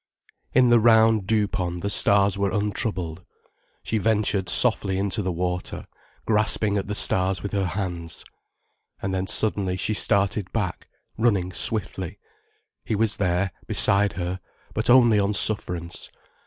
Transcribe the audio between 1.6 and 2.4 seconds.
the stars